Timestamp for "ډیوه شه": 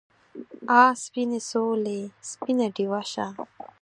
2.75-3.25